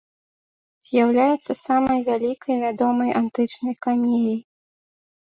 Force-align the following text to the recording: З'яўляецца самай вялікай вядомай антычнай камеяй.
З'яўляецца 0.85 1.51
самай 1.65 1.99
вялікай 2.07 2.55
вядомай 2.63 3.09
антычнай 3.19 3.75
камеяй. 3.87 4.39